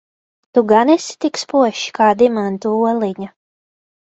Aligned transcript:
Tu 0.53 0.59
gan 0.71 0.91
esi 0.93 1.17
tik 1.25 1.35
spožs 1.43 1.83
kā 1.99 2.07
dimanta 2.23 2.73
oliņa? 2.89 3.31